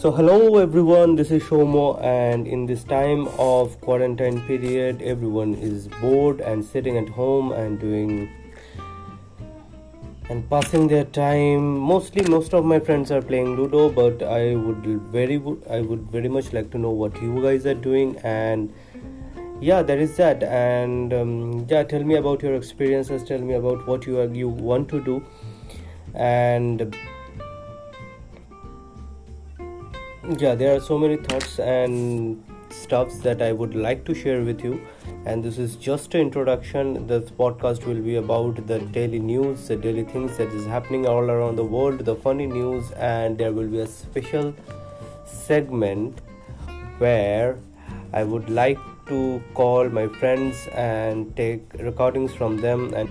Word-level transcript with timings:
So, 0.00 0.10
hello 0.12 0.58
everyone, 0.58 1.16
this 1.16 1.30
is 1.30 1.42
Shomo, 1.42 1.98
and 2.04 2.46
in 2.46 2.66
this 2.66 2.84
time 2.84 3.28
of 3.38 3.80
quarantine 3.80 4.42
period, 4.42 5.00
everyone 5.00 5.54
is 5.54 5.88
bored 5.88 6.40
and 6.40 6.62
sitting 6.62 6.98
at 6.98 7.08
home 7.08 7.50
and 7.52 7.80
doing 7.80 8.28
and 10.28 10.48
passing 10.50 10.86
their 10.86 11.04
time. 11.04 11.78
Mostly, 11.78 12.28
most 12.28 12.52
of 12.52 12.66
my 12.66 12.78
friends 12.78 13.10
are 13.10 13.22
playing 13.22 13.56
Ludo, 13.56 13.88
but 13.88 14.22
I 14.22 14.54
would 14.54 14.84
very 15.16 15.36
I 15.70 15.80
would 15.80 16.02
very 16.10 16.28
much 16.28 16.52
like 16.52 16.70
to 16.72 16.78
know 16.78 16.90
what 16.90 17.20
you 17.22 17.42
guys 17.42 17.64
are 17.64 17.80
doing 17.88 18.18
and 18.18 18.70
yeah 19.62 19.80
there 19.80 19.98
is 19.98 20.14
that 20.18 20.42
and 20.42 21.14
um, 21.14 21.66
yeah 21.70 21.82
tell 21.82 22.04
me 22.04 22.16
about 22.16 22.42
your 22.42 22.54
experiences 22.54 23.24
tell 23.24 23.40
me 23.40 23.54
about 23.54 23.86
what 23.86 24.06
you 24.06 24.20
are 24.20 24.26
you 24.26 24.50
want 24.50 24.86
to 24.90 25.02
do 25.02 25.24
and 26.14 26.94
yeah 30.34 30.54
there 30.56 30.74
are 30.74 30.80
so 30.80 30.98
many 30.98 31.16
thoughts 31.16 31.58
and 31.60 32.42
stuffs 32.70 33.18
that 33.18 33.40
i 33.40 33.52
would 33.52 33.74
like 33.74 34.04
to 34.04 34.14
share 34.14 34.42
with 34.42 34.62
you. 34.64 34.80
And 35.24 35.42
this 35.42 35.58
is 35.58 35.74
just 35.74 36.14
an 36.14 36.20
introduction. 36.20 37.06
This 37.08 37.30
podcast 37.30 37.84
will 37.84 38.00
be 38.00 38.14
about 38.16 38.66
the 38.66 38.78
daily 38.78 39.18
news 39.18 39.68
the 39.68 39.76
daily 39.76 40.02
things 40.02 40.36
that 40.38 40.48
is 40.48 40.66
happening 40.66 41.06
all 41.06 41.30
around 41.30 41.56
the 41.56 41.64
world 41.64 42.04
the 42.04 42.16
funny 42.16 42.46
news. 42.46 42.90
And 42.92 43.38
there 43.38 43.52
will 43.52 43.68
be 43.68 43.78
a 43.80 43.86
special 43.86 44.52
segment 45.24 46.20
where 46.98 47.58
i 48.12 48.22
would 48.24 48.48
like 48.48 48.78
to 49.06 49.40
call 49.54 49.88
my 49.88 50.06
friends 50.20 50.56
and 50.72 51.34
take 51.36 51.62
recordings 51.78 52.32
from 52.34 52.56
them 52.60 52.92
and 52.94 53.10